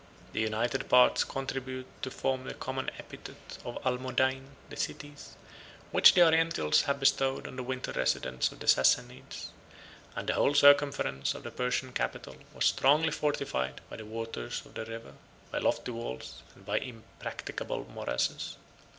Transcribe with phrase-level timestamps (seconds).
[0.33, 5.35] The united parts contribute to form the common epithet of Al Modain, the cities,
[5.91, 9.51] which the Orientals have bestowed on the winter residence of the Sassinadees;
[10.15, 14.73] and the whole circumference of the Persian capital was strongly fortified by the waters of
[14.73, 15.13] the river,
[15.51, 18.55] by lofty walls, and by impracticable morasses.